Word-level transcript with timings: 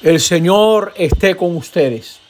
El 0.00 0.20
Señor 0.20 0.92
esté 0.94 1.36
con 1.36 1.56
ustedes. 1.56 2.20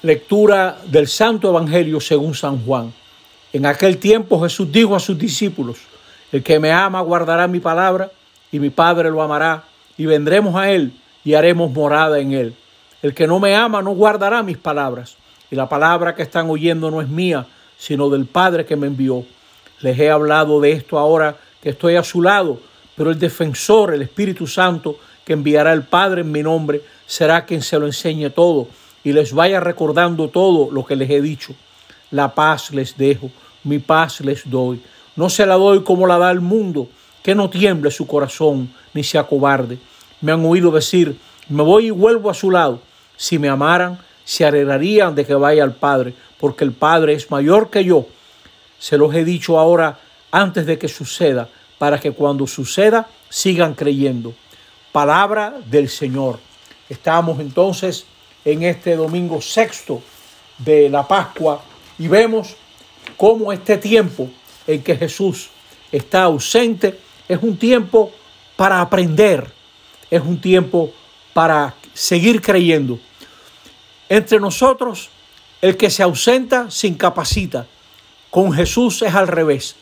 Lectura 0.00 0.78
del 0.86 1.06
Santo 1.06 1.50
Evangelio 1.50 2.00
según 2.00 2.34
San 2.34 2.64
Juan. 2.64 2.94
En 3.52 3.66
aquel 3.66 3.98
tiempo 3.98 4.40
Jesús 4.42 4.72
dijo 4.72 4.96
a 4.96 5.00
sus 5.00 5.18
discípulos, 5.18 5.76
el 6.32 6.42
que 6.42 6.58
me 6.58 6.72
ama 6.72 7.02
guardará 7.02 7.46
mi 7.46 7.60
palabra 7.60 8.10
y 8.50 8.58
mi 8.58 8.70
Padre 8.70 9.10
lo 9.10 9.20
amará 9.20 9.64
y 9.98 10.06
vendremos 10.06 10.54
a 10.54 10.70
él 10.70 10.94
y 11.24 11.34
haremos 11.34 11.70
morada 11.70 12.20
en 12.20 12.32
él. 12.32 12.54
El 13.02 13.12
que 13.12 13.26
no 13.26 13.38
me 13.38 13.54
ama 13.54 13.82
no 13.82 13.90
guardará 13.90 14.42
mis 14.42 14.56
palabras 14.56 15.18
y 15.50 15.56
la 15.56 15.68
palabra 15.68 16.14
que 16.14 16.22
están 16.22 16.48
oyendo 16.48 16.90
no 16.90 17.02
es 17.02 17.08
mía, 17.08 17.46
sino 17.76 18.08
del 18.08 18.24
Padre 18.24 18.64
que 18.64 18.76
me 18.76 18.86
envió. 18.86 19.26
Les 19.82 19.98
he 19.98 20.10
hablado 20.10 20.58
de 20.62 20.72
esto 20.72 20.98
ahora 20.98 21.36
que 21.62 21.68
estoy 21.68 21.96
a 21.96 22.02
su 22.02 22.22
lado, 22.22 22.58
pero 22.96 23.10
el 23.10 23.18
defensor, 23.18 23.92
el 23.92 24.00
Espíritu 24.00 24.46
Santo, 24.46 24.98
que 25.26 25.32
enviará 25.32 25.72
el 25.72 25.82
Padre 25.82 26.20
en 26.20 26.30
mi 26.30 26.40
nombre, 26.40 26.82
será 27.04 27.44
quien 27.44 27.60
se 27.60 27.78
lo 27.80 27.86
enseñe 27.86 28.30
todo 28.30 28.68
y 29.02 29.12
les 29.12 29.32
vaya 29.32 29.58
recordando 29.58 30.28
todo 30.28 30.70
lo 30.70 30.86
que 30.86 30.94
les 30.94 31.10
he 31.10 31.20
dicho. 31.20 31.52
La 32.12 32.32
paz 32.32 32.70
les 32.70 32.96
dejo, 32.96 33.28
mi 33.64 33.80
paz 33.80 34.20
les 34.20 34.48
doy. 34.48 34.80
No 35.16 35.28
se 35.28 35.44
la 35.44 35.56
doy 35.56 35.82
como 35.82 36.06
la 36.06 36.16
da 36.16 36.30
el 36.30 36.40
mundo, 36.40 36.88
que 37.24 37.34
no 37.34 37.50
tiemble 37.50 37.90
su 37.90 38.06
corazón 38.06 38.72
ni 38.94 39.02
sea 39.02 39.24
cobarde. 39.24 39.78
Me 40.20 40.30
han 40.30 40.44
oído 40.44 40.70
decir, 40.70 41.18
me 41.48 41.64
voy 41.64 41.86
y 41.86 41.90
vuelvo 41.90 42.30
a 42.30 42.34
su 42.34 42.52
lado. 42.52 42.80
Si 43.16 43.36
me 43.36 43.48
amaran, 43.48 43.98
se 44.24 44.44
alegrarían 44.44 45.16
de 45.16 45.26
que 45.26 45.34
vaya 45.34 45.64
al 45.64 45.74
Padre, 45.74 46.14
porque 46.38 46.62
el 46.62 46.70
Padre 46.70 47.14
es 47.14 47.32
mayor 47.32 47.68
que 47.68 47.84
yo. 47.84 48.06
Se 48.78 48.96
los 48.96 49.12
he 49.12 49.24
dicho 49.24 49.58
ahora 49.58 49.98
antes 50.30 50.66
de 50.66 50.78
que 50.78 50.86
suceda, 50.86 51.48
para 51.78 51.98
que 51.98 52.12
cuando 52.12 52.46
suceda 52.46 53.08
sigan 53.28 53.74
creyendo 53.74 54.32
palabra 54.96 55.52
del 55.66 55.90
Señor. 55.90 56.40
Estamos 56.88 57.38
entonces 57.38 58.06
en 58.46 58.62
este 58.62 58.96
domingo 58.96 59.42
sexto 59.42 60.00
de 60.56 60.88
la 60.88 61.06
Pascua 61.06 61.62
y 61.98 62.08
vemos 62.08 62.56
cómo 63.18 63.52
este 63.52 63.76
tiempo 63.76 64.30
en 64.66 64.82
que 64.82 64.96
Jesús 64.96 65.50
está 65.92 66.22
ausente 66.22 66.98
es 67.28 67.38
un 67.42 67.58
tiempo 67.58 68.10
para 68.56 68.80
aprender, 68.80 69.52
es 70.10 70.22
un 70.22 70.40
tiempo 70.40 70.90
para 71.34 71.74
seguir 71.92 72.40
creyendo. 72.40 72.98
Entre 74.08 74.40
nosotros, 74.40 75.10
el 75.60 75.76
que 75.76 75.90
se 75.90 76.04
ausenta 76.04 76.70
se 76.70 76.86
incapacita. 76.86 77.66
Con 78.30 78.50
Jesús 78.50 79.02
es 79.02 79.14
al 79.14 79.28
revés. 79.28 79.76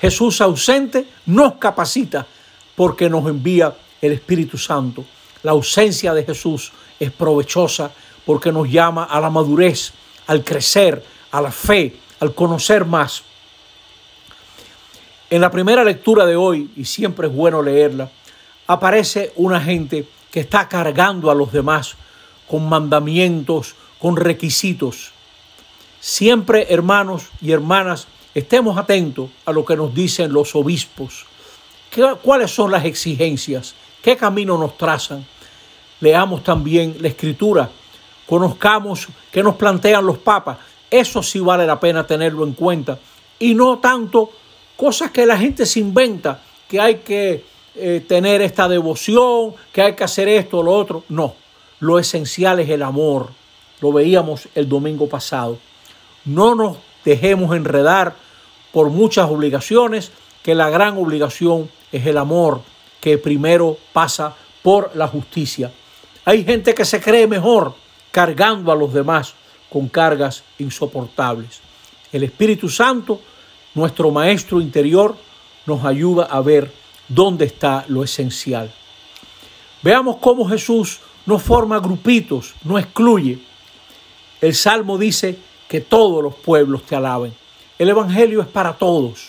Jesús 0.00 0.40
ausente 0.40 1.06
nos 1.24 1.54
capacita 1.54 2.26
porque 2.74 3.08
nos 3.08 3.28
envía 3.28 3.72
el 4.00 4.12
Espíritu 4.12 4.58
Santo. 4.58 5.04
La 5.42 5.52
ausencia 5.52 6.12
de 6.14 6.24
Jesús 6.24 6.72
es 6.98 7.10
provechosa 7.10 7.90
porque 8.24 8.50
nos 8.50 8.68
llama 8.68 9.04
a 9.04 9.20
la 9.20 9.30
madurez, 9.30 9.92
al 10.26 10.42
crecer, 10.42 11.04
a 11.30 11.40
la 11.40 11.52
fe, 11.52 11.96
al 12.20 12.34
conocer 12.34 12.84
más. 12.84 13.22
En 15.30 15.40
la 15.40 15.50
primera 15.50 15.84
lectura 15.84 16.24
de 16.26 16.36
hoy, 16.36 16.70
y 16.76 16.84
siempre 16.84 17.28
es 17.28 17.34
bueno 17.34 17.62
leerla, 17.62 18.10
aparece 18.66 19.32
una 19.36 19.60
gente 19.60 20.06
que 20.30 20.40
está 20.40 20.68
cargando 20.68 21.30
a 21.30 21.34
los 21.34 21.52
demás 21.52 21.94
con 22.48 22.68
mandamientos, 22.68 23.74
con 23.98 24.16
requisitos. 24.16 25.12
Siempre, 26.00 26.66
hermanos 26.72 27.24
y 27.40 27.52
hermanas, 27.52 28.06
estemos 28.34 28.76
atentos 28.78 29.30
a 29.44 29.52
lo 29.52 29.64
que 29.64 29.76
nos 29.76 29.94
dicen 29.94 30.32
los 30.32 30.54
obispos. 30.54 31.26
¿Cuáles 32.22 32.50
son 32.50 32.70
las 32.70 32.84
exigencias? 32.84 33.74
Qué 34.06 34.16
camino 34.16 34.56
nos 34.56 34.78
trazan. 34.78 35.26
Leamos 35.98 36.44
también 36.44 36.94
la 37.00 37.08
escritura, 37.08 37.68
conozcamos 38.24 39.08
qué 39.32 39.42
nos 39.42 39.56
plantean 39.56 40.06
los 40.06 40.18
papas. 40.18 40.58
Eso 40.88 41.24
sí 41.24 41.40
vale 41.40 41.66
la 41.66 41.80
pena 41.80 42.06
tenerlo 42.06 42.44
en 42.44 42.52
cuenta. 42.52 43.00
Y 43.40 43.52
no 43.54 43.78
tanto 43.78 44.30
cosas 44.76 45.10
que 45.10 45.26
la 45.26 45.36
gente 45.36 45.66
se 45.66 45.80
inventa, 45.80 46.40
que 46.68 46.80
hay 46.80 46.98
que 46.98 47.42
eh, 47.74 48.04
tener 48.06 48.42
esta 48.42 48.68
devoción, 48.68 49.54
que 49.72 49.82
hay 49.82 49.96
que 49.96 50.04
hacer 50.04 50.28
esto 50.28 50.58
o 50.58 50.62
lo 50.62 50.72
otro. 50.72 51.02
No, 51.08 51.34
lo 51.80 51.98
esencial 51.98 52.60
es 52.60 52.70
el 52.70 52.84
amor. 52.84 53.30
Lo 53.80 53.90
veíamos 53.90 54.48
el 54.54 54.68
domingo 54.68 55.08
pasado. 55.08 55.58
No 56.24 56.54
nos 56.54 56.76
dejemos 57.04 57.56
enredar 57.56 58.14
por 58.70 58.88
muchas 58.88 59.28
obligaciones, 59.28 60.12
que 60.44 60.54
la 60.54 60.70
gran 60.70 60.96
obligación 60.96 61.68
es 61.90 62.06
el 62.06 62.18
amor 62.18 62.60
que 63.00 63.18
primero 63.18 63.76
pasa 63.92 64.34
por 64.62 64.90
la 64.94 65.08
justicia. 65.08 65.70
Hay 66.24 66.44
gente 66.44 66.74
que 66.74 66.84
se 66.84 67.00
cree 67.00 67.26
mejor 67.26 67.74
cargando 68.10 68.72
a 68.72 68.76
los 68.76 68.92
demás 68.92 69.34
con 69.70 69.88
cargas 69.88 70.42
insoportables. 70.58 71.60
El 72.12 72.24
Espíritu 72.24 72.68
Santo, 72.68 73.20
nuestro 73.74 74.10
Maestro 74.10 74.60
interior, 74.60 75.16
nos 75.66 75.84
ayuda 75.84 76.24
a 76.24 76.40
ver 76.40 76.72
dónde 77.08 77.44
está 77.44 77.84
lo 77.88 78.02
esencial. 78.02 78.72
Veamos 79.82 80.16
cómo 80.16 80.48
Jesús 80.48 81.00
no 81.26 81.38
forma 81.38 81.78
grupitos, 81.78 82.54
no 82.64 82.78
excluye. 82.78 83.38
El 84.40 84.54
Salmo 84.54 84.96
dice 84.96 85.38
que 85.68 85.80
todos 85.80 86.22
los 86.22 86.34
pueblos 86.34 86.84
te 86.84 86.96
alaben. 86.96 87.34
El 87.78 87.88
Evangelio 87.90 88.40
es 88.40 88.48
para 88.48 88.72
todos, 88.74 89.28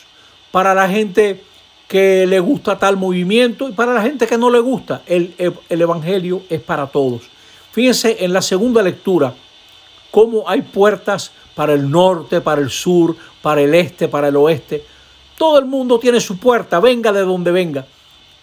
para 0.52 0.74
la 0.74 0.88
gente 0.88 1.44
que 1.88 2.26
le 2.28 2.40
gusta 2.40 2.78
tal 2.78 2.98
movimiento 2.98 3.70
y 3.70 3.72
para 3.72 3.94
la 3.94 4.02
gente 4.02 4.28
que 4.28 4.38
no 4.38 4.50
le 4.50 4.60
gusta, 4.60 5.04
el, 5.06 5.34
el, 5.38 5.82
Evangelio 5.82 6.44
es 6.50 6.62
para 6.62 6.88
todos. 6.88 7.24
Fíjense 7.72 8.18
en 8.26 8.34
la 8.34 8.42
segunda 8.42 8.82
lectura 8.82 9.34
cómo 10.12 10.48
hay 10.48 10.62
puertas 10.62 11.32
para 11.56 11.74
el 11.74 11.90
norte, 11.90 12.42
para 12.42 12.62
el 12.62 12.70
sur, 12.70 13.16
para 13.42 13.62
el 13.62 13.74
este, 13.74 14.08
para 14.08 14.28
el 14.28 14.36
oeste. 14.36 14.84
Todo 15.38 15.60
el 15.60 15.66
mundo 15.66 16.00
tiene 16.00 16.20
su 16.20 16.38
puerta, 16.38 16.80
venga 16.80 17.12
de 17.14 17.22
donde 17.22 17.52
venga. 17.52 17.86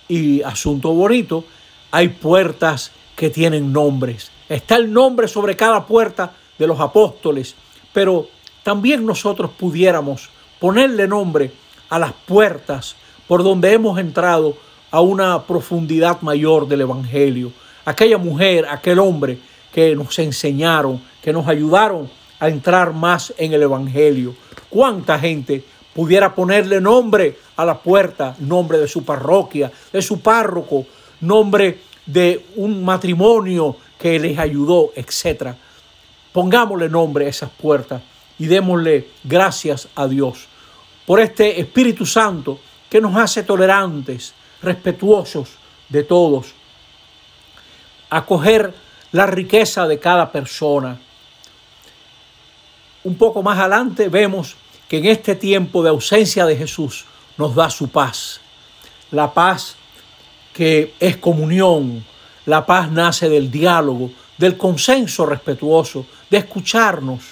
Y 0.08 0.42
asunto 0.42 0.92
bonito, 0.92 1.44
hay 1.90 2.08
puertas 2.08 2.92
que 3.14 3.30
tienen 3.30 3.72
nombres. 3.72 4.30
Está 4.48 4.76
el 4.76 4.92
nombre 4.92 5.28
sobre 5.28 5.56
cada 5.56 5.86
puerta 5.86 6.32
de 6.58 6.66
los 6.66 6.80
apóstoles, 6.80 7.54
pero 7.92 8.28
también 8.62 9.04
nosotros 9.04 9.50
pudiéramos 9.58 10.30
ponerle 10.58 11.06
nombre 11.06 11.52
a 11.90 11.98
las 11.98 12.12
puertas 12.12 12.96
por 13.26 13.42
donde 13.42 13.72
hemos 13.72 13.98
entrado 13.98 14.56
a 14.90 15.00
una 15.00 15.42
profundidad 15.42 16.20
mayor 16.20 16.68
del 16.68 16.82
Evangelio. 16.82 17.52
Aquella 17.84 18.18
mujer, 18.18 18.66
aquel 18.70 18.98
hombre 18.98 19.38
que 19.72 19.94
nos 19.96 20.18
enseñaron, 20.18 21.02
que 21.22 21.32
nos 21.32 21.48
ayudaron 21.48 22.08
a 22.38 22.48
entrar 22.48 22.92
más 22.92 23.34
en 23.36 23.52
el 23.52 23.62
Evangelio. 23.62 24.34
¿Cuánta 24.68 25.18
gente 25.18 25.64
pudiera 25.94 26.34
ponerle 26.34 26.80
nombre 26.80 27.38
a 27.56 27.64
la 27.64 27.78
puerta, 27.78 28.36
nombre 28.38 28.78
de 28.78 28.88
su 28.88 29.04
parroquia, 29.04 29.70
de 29.92 30.02
su 30.02 30.20
párroco, 30.20 30.86
nombre 31.20 31.80
de 32.06 32.46
un 32.56 32.84
matrimonio 32.84 33.76
que 33.98 34.18
les 34.18 34.38
ayudó, 34.38 34.92
etcétera? 34.94 35.56
Pongámosle 36.32 36.88
nombre 36.88 37.26
a 37.26 37.30
esas 37.30 37.50
puertas 37.50 38.02
y 38.38 38.46
démosle 38.46 39.08
gracias 39.22 39.88
a 39.94 40.06
Dios 40.06 40.48
por 41.06 41.20
este 41.20 41.60
Espíritu 41.60 42.06
Santo 42.06 42.58
que 42.94 43.00
nos 43.00 43.16
hace 43.16 43.42
tolerantes, 43.42 44.34
respetuosos 44.62 45.48
de 45.88 46.04
todos, 46.04 46.54
acoger 48.08 48.72
la 49.10 49.26
riqueza 49.26 49.88
de 49.88 49.98
cada 49.98 50.30
persona. 50.30 51.00
Un 53.02 53.16
poco 53.16 53.42
más 53.42 53.58
adelante 53.58 54.08
vemos 54.08 54.54
que 54.88 54.98
en 54.98 55.06
este 55.06 55.34
tiempo 55.34 55.82
de 55.82 55.88
ausencia 55.88 56.46
de 56.46 56.56
Jesús 56.56 57.04
nos 57.36 57.56
da 57.56 57.68
su 57.68 57.88
paz. 57.88 58.40
La 59.10 59.34
paz 59.34 59.74
que 60.52 60.94
es 61.00 61.16
comunión, 61.16 62.04
la 62.46 62.64
paz 62.64 62.92
nace 62.92 63.28
del 63.28 63.50
diálogo, 63.50 64.12
del 64.38 64.56
consenso 64.56 65.26
respetuoso, 65.26 66.06
de 66.30 66.36
escucharnos. 66.36 67.24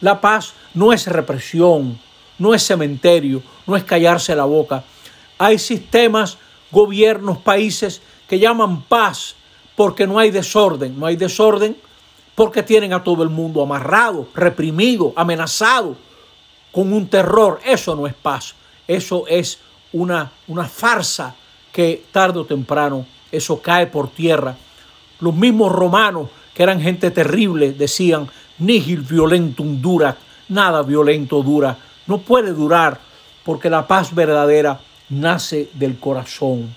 La 0.00 0.20
paz 0.20 0.52
no 0.74 0.92
es 0.92 1.08
represión, 1.08 1.98
no 2.38 2.54
es 2.54 2.62
cementerio, 2.62 3.42
no 3.66 3.76
es 3.76 3.82
callarse 3.82 4.36
la 4.36 4.44
boca, 4.44 4.84
hay 5.42 5.58
sistemas, 5.58 6.38
gobiernos, 6.70 7.38
países 7.38 8.00
que 8.28 8.38
llaman 8.38 8.82
paz 8.82 9.34
porque 9.74 10.06
no 10.06 10.20
hay 10.20 10.30
desorden. 10.30 10.98
No 10.98 11.06
hay 11.06 11.16
desorden 11.16 11.76
porque 12.36 12.62
tienen 12.62 12.92
a 12.92 13.02
todo 13.02 13.24
el 13.24 13.28
mundo 13.28 13.60
amarrado, 13.60 14.28
reprimido, 14.36 15.12
amenazado 15.16 15.96
con 16.70 16.92
un 16.92 17.08
terror. 17.08 17.60
Eso 17.64 17.96
no 17.96 18.06
es 18.06 18.14
paz. 18.14 18.54
Eso 18.86 19.24
es 19.26 19.58
una, 19.92 20.30
una 20.46 20.68
farsa 20.68 21.34
que 21.72 22.04
tarde 22.12 22.38
o 22.38 22.44
temprano 22.44 23.04
eso 23.32 23.60
cae 23.60 23.88
por 23.88 24.10
tierra. 24.10 24.56
Los 25.18 25.34
mismos 25.34 25.72
romanos, 25.72 26.28
que 26.54 26.62
eran 26.62 26.80
gente 26.80 27.10
terrible, 27.10 27.72
decían, 27.72 28.28
nihil 28.58 29.00
violentum 29.00 29.80
dura, 29.82 30.16
nada 30.48 30.82
violento 30.82 31.42
dura. 31.42 31.76
No 32.06 32.18
puede 32.18 32.52
durar 32.52 33.00
porque 33.44 33.68
la 33.68 33.88
paz 33.88 34.14
verdadera 34.14 34.78
nace 35.12 35.68
del 35.74 35.98
corazón. 35.98 36.74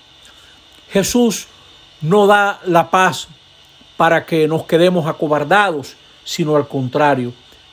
Jesús 0.90 1.48
no 2.00 2.26
da 2.26 2.60
la 2.64 2.90
paz 2.90 3.28
para 3.96 4.26
que 4.26 4.46
nos 4.46 4.64
quedemos 4.64 5.06
acobardados, 5.06 5.96
sino 6.24 6.56
al 6.56 6.68
contrario, 6.68 7.32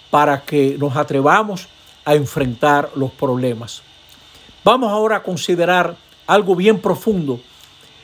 para 0.10 0.42
que 0.42 0.78
nos 0.80 0.96
atrevamos 0.96 1.68
a 2.06 2.16
enfrentar 2.16 2.92
los 2.96 3.12
problemas. 3.12 3.82
Vamos 4.64 4.92
ahora 4.92 5.18
a 5.18 5.24
considerar 5.24 5.96
algo 6.26 6.56
bien 6.56 6.80
profundo 6.80 7.40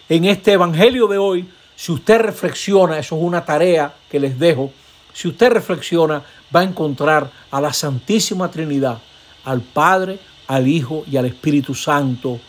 en 0.10 0.26
este 0.26 0.54
Evangelio 0.54 1.08
de 1.08 1.18
hoy. 1.18 1.50
Si 1.76 1.92
usted 1.92 2.20
reflexiona, 2.20 3.00
eso 3.00 3.16
es 3.16 3.24
una 3.24 3.46
tarea 3.46 3.94
que 4.10 4.20
les 4.20 4.38
dejo, 4.38 4.72
si 5.14 5.28
usted 5.28 5.52
reflexiona, 5.52 6.24
va 6.54 6.62
a 6.62 6.64
encontrar 6.64 7.32
a 7.52 7.62
la 7.62 7.72
Santísima 7.72 8.52
Trinidad, 8.52 9.00
al 9.46 9.62
Padre, 9.62 10.20
al 10.48 10.68
Hijo 10.68 11.04
y 11.10 11.18
al 11.18 11.26
Espíritu 11.26 11.74
Santo. 11.76 12.40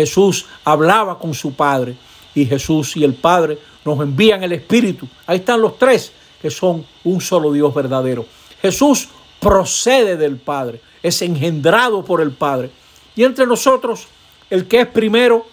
Jesús 0.00 0.46
hablaba 0.64 1.18
con 1.18 1.34
su 1.34 1.52
Padre 1.52 1.94
y 2.34 2.46
Jesús 2.46 2.96
y 2.96 3.04
el 3.04 3.12
Padre 3.12 3.58
nos 3.84 4.00
envían 4.00 4.42
el 4.42 4.52
Espíritu. 4.52 5.06
Ahí 5.26 5.38
están 5.38 5.60
los 5.60 5.78
tres 5.78 6.10
que 6.40 6.48
son 6.48 6.86
un 7.04 7.20
solo 7.20 7.52
Dios 7.52 7.74
verdadero. 7.74 8.24
Jesús 8.62 9.08
procede 9.38 10.16
del 10.16 10.38
Padre, 10.38 10.80
es 11.02 11.20
engendrado 11.20 12.02
por 12.02 12.22
el 12.22 12.30
Padre. 12.30 12.70
Y 13.14 13.24
entre 13.24 13.46
nosotros, 13.46 14.06
el 14.48 14.66
que 14.66 14.80
es 14.80 14.86
primero 14.86 15.46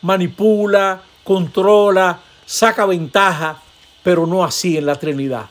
manipula, 0.00 1.02
controla, 1.22 2.20
saca 2.46 2.86
ventaja, 2.86 3.62
pero 4.02 4.26
no 4.26 4.42
así 4.42 4.78
en 4.78 4.86
la 4.86 4.94
Trinidad. 4.94 5.50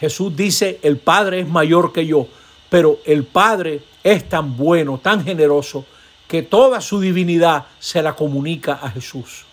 Jesús 0.00 0.34
dice, 0.34 0.80
el 0.82 0.96
Padre 0.96 1.40
es 1.40 1.48
mayor 1.48 1.92
que 1.92 2.06
yo, 2.06 2.26
pero 2.70 2.98
el 3.04 3.24
Padre 3.24 3.82
es 4.02 4.26
tan 4.26 4.56
bueno, 4.56 4.98
tan 5.02 5.22
generoso, 5.22 5.84
que 6.32 6.42
toda 6.42 6.80
su 6.80 6.98
divinidad 6.98 7.66
se 7.78 8.00
la 8.00 8.16
comunica 8.16 8.78
a 8.80 8.88
Jesús. 8.88 9.44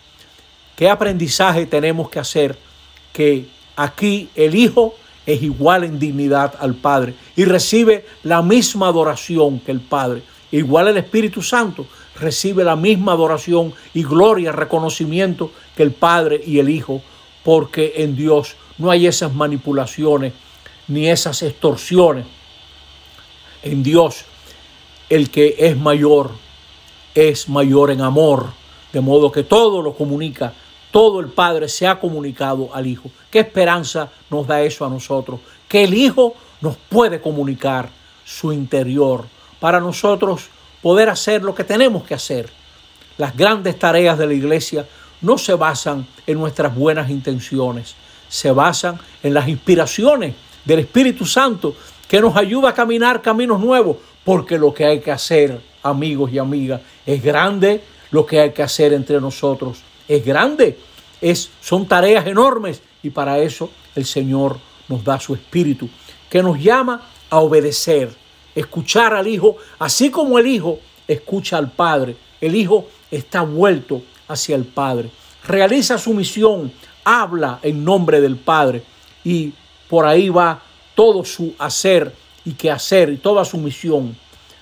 ¿Qué 0.78 0.90
aprendizaje 0.90 1.66
tenemos 1.66 2.10
que 2.10 2.20
hacer? 2.20 2.58
Que 3.12 3.48
aquí 3.76 4.30
el 4.34 4.56
Hijo 4.56 4.96
es 5.26 5.44
igual 5.44 5.84
en 5.84 6.00
dignidad 6.00 6.54
al 6.58 6.76
Padre 6.76 7.16
y 7.36 7.44
recibe 7.44 8.06
la 8.24 8.42
misma 8.42 8.88
adoración 8.88 9.60
que 9.60 9.74
el 9.74 9.82
Padre. 9.82 10.24
Igual 10.54 10.88
el 10.88 10.96
Espíritu 10.96 11.42
Santo 11.42 11.86
recibe 12.18 12.64
la 12.64 12.78
misma 12.78 13.12
adoración 13.12 13.74
y 13.94 14.04
gloria, 14.04 14.54
reconocimiento 14.54 15.52
que 15.76 15.84
el 15.84 15.92
Padre 15.92 16.42
y 16.46 16.60
el 16.60 16.70
Hijo, 16.70 17.02
porque 17.44 17.96
en 17.98 18.16
Dios 18.16 18.56
no 18.78 18.90
hay 18.90 19.06
esas 19.06 19.34
manipulaciones 19.34 20.32
ni 20.88 21.10
esas 21.10 21.44
extorsiones. 21.44 22.26
En 23.64 23.84
Dios, 23.84 24.24
el 25.10 25.30
que 25.30 25.58
es 25.60 25.76
mayor 25.76 26.48
es 27.28 27.50
mayor 27.50 27.92
en 27.92 28.02
amor, 28.02 28.48
de 28.94 29.02
modo 29.02 29.32
que 29.32 29.44
todo 29.44 29.82
lo 29.82 29.94
comunica, 29.94 30.54
todo 30.92 31.20
el 31.20 31.28
Padre 31.28 31.68
se 31.68 31.86
ha 31.86 32.00
comunicado 32.00 32.70
al 32.74 32.88
Hijo. 32.88 33.12
¿Qué 33.30 33.40
esperanza 33.40 34.10
nos 34.30 34.48
da 34.48 34.62
eso 34.62 34.86
a 34.86 34.90
nosotros? 34.90 35.40
Que 35.68 35.84
el 35.84 35.94
Hijo 35.94 36.36
nos 36.62 36.78
puede 36.78 37.20
comunicar 37.20 37.90
su 38.26 38.54
interior 38.54 39.26
para 39.60 39.80
nosotros 39.80 40.48
poder 40.82 41.10
hacer 41.10 41.44
lo 41.44 41.54
que 41.54 41.64
tenemos 41.64 42.04
que 42.04 42.14
hacer. 42.14 42.50
Las 43.18 43.36
grandes 43.36 43.78
tareas 43.78 44.18
de 44.18 44.28
la 44.28 44.34
iglesia 44.34 44.86
no 45.22 45.38
se 45.38 45.54
basan 45.54 46.08
en 46.26 46.40
nuestras 46.40 46.74
buenas 46.74 47.10
intenciones, 47.10 47.96
se 48.30 48.52
basan 48.52 49.00
en 49.22 49.34
las 49.34 49.48
inspiraciones 49.48 50.36
del 50.64 50.80
Espíritu 50.80 51.26
Santo 51.26 51.76
que 52.08 52.22
nos 52.22 52.36
ayuda 52.36 52.70
a 52.70 52.74
caminar 52.74 53.22
caminos 53.22 53.60
nuevos, 53.60 53.98
porque 54.24 54.58
lo 54.58 54.74
que 54.74 54.86
hay 54.86 55.00
que 55.02 55.12
hacer, 55.12 55.60
amigos 55.84 56.32
y 56.32 56.38
amigas, 56.38 56.82
es 57.06 57.24
grande, 57.24 57.82
lo 58.12 58.26
que 58.26 58.40
hay 58.40 58.52
que 58.52 58.64
hacer 58.64 58.94
entre 58.94 59.20
nosotros. 59.22 59.80
Es 60.08 60.26
grande, 60.26 60.78
es, 61.22 61.50
son 61.62 61.88
tareas 61.88 62.26
enormes. 62.28 62.82
Y 63.04 63.12
para 63.12 63.40
eso 63.40 63.70
el 63.96 64.06
Señor 64.06 64.58
nos 64.88 65.04
da 65.04 65.20
su 65.20 65.34
Espíritu, 65.34 65.90
que 66.30 66.44
nos 66.44 66.60
llama 66.60 67.02
a 67.30 67.40
obedecer, 67.40 68.10
escuchar 68.56 69.14
al 69.14 69.28
Hijo, 69.28 69.58
así 69.78 70.10
como 70.10 70.40
el 70.40 70.48
Hijo 70.48 70.80
escucha 71.08 71.58
al 71.58 71.72
Padre. 71.72 72.16
El 72.42 72.56
Hijo 72.56 72.88
está 73.12 73.42
vuelto 73.42 74.02
hacia 74.28 74.56
el 74.56 74.66
Padre, 74.66 75.10
realiza 75.48 75.98
su 75.98 76.14
misión, 76.14 76.72
habla 77.04 77.60
en 77.62 77.84
nombre 77.84 78.22
del 78.22 78.38
Padre. 78.38 78.84
Y 79.24 79.54
por 79.90 80.06
ahí 80.06 80.30
va 80.30 80.62
todo 80.96 81.24
su 81.26 81.54
hacer 81.58 82.14
y 82.46 82.54
que 82.54 82.72
hacer 82.72 83.10
y 83.10 83.18
toda 83.18 83.46
su 83.46 83.58
misión. 83.58 84.16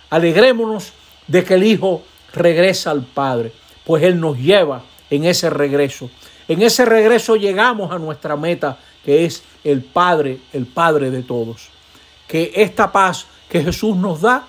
Alegrémonos 0.09 0.93
de 1.27 1.43
que 1.43 1.55
el 1.55 1.63
Hijo 1.63 2.03
regresa 2.33 2.91
al 2.91 3.03
Padre, 3.03 3.51
pues 3.85 4.03
Él 4.03 4.19
nos 4.19 4.37
lleva 4.37 4.83
en 5.09 5.25
ese 5.25 5.49
regreso. 5.49 6.09
En 6.47 6.61
ese 6.61 6.85
regreso 6.85 7.35
llegamos 7.35 7.91
a 7.91 7.99
nuestra 7.99 8.35
meta, 8.35 8.77
que 9.03 9.25
es 9.25 9.43
el 9.63 9.83
Padre, 9.83 10.39
el 10.53 10.65
Padre 10.65 11.11
de 11.11 11.23
todos. 11.23 11.69
Que 12.27 12.51
esta 12.55 12.91
paz 12.91 13.25
que 13.49 13.63
Jesús 13.63 13.95
nos 13.95 14.21
da 14.21 14.45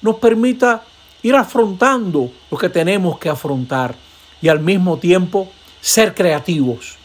nos 0.00 0.16
permita 0.16 0.82
ir 1.22 1.34
afrontando 1.34 2.30
lo 2.50 2.58
que 2.58 2.68
tenemos 2.68 3.18
que 3.18 3.28
afrontar 3.28 3.94
y 4.40 4.48
al 4.48 4.60
mismo 4.60 4.98
tiempo 4.98 5.48
ser 5.80 6.14
creativos, 6.14 6.96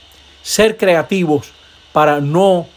ser 0.42 0.78
creativos 0.78 1.52
para 1.92 2.22
no 2.22 2.68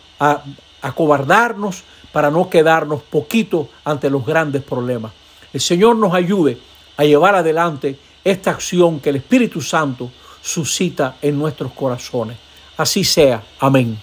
acobardarnos, 0.81 1.83
para 2.13 2.31
no 2.31 2.49
quedarnos 2.49 3.03
poquito 3.03 3.69
ante 3.85 4.09
los 4.09 4.25
grandes 4.25 4.63
problemas. 4.63 5.13
El 5.57 5.63
Señor 5.63 5.97
nos 5.97 6.13
ayude 6.13 6.59
a 6.99 7.05
llevar 7.05 7.35
adelante 7.35 7.99
esta 8.23 8.51
acción 8.51 9.01
que 9.01 9.09
el 9.09 9.17
Espíritu 9.17 9.63
Santo 9.63 10.11
suscita 10.43 11.17
en 11.23 11.39
nuestros 11.39 11.73
corazones. 11.73 12.37
Así 12.77 13.03
sea. 13.05 13.43
Amén. 13.59 13.99